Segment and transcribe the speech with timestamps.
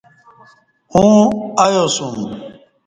[0.93, 1.19] اوں
[1.63, 2.19] ایاسوم